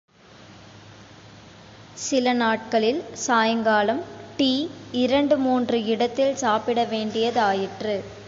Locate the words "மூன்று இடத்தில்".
5.37-6.35